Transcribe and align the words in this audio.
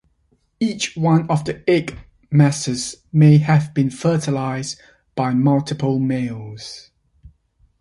Each 0.59 0.97
one 0.97 1.29
of 1.29 1.45
the 1.45 1.63
egg 1.69 1.95
masses 2.31 2.95
may 3.13 3.37
have 3.37 3.71
been 3.75 3.91
fertilized 3.91 4.81
by 5.15 5.35
multiple 5.35 5.99
males. 5.99 6.89